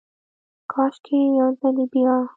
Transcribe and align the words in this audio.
کاشکي، 0.71 1.17
یو 1.37 1.47
ځلې 1.59 1.85
بیا، 1.91 2.15